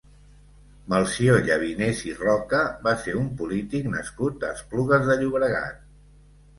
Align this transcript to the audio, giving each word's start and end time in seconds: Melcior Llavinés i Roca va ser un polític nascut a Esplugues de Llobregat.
Melcior 0.93 1.37
Llavinés 1.49 2.01
i 2.09 2.15
Roca 2.23 2.63
va 2.89 2.97
ser 3.05 3.15
un 3.23 3.31
polític 3.45 3.89
nascut 3.95 4.51
a 4.51 4.53
Esplugues 4.59 5.11
de 5.13 5.23
Llobregat. 5.25 5.91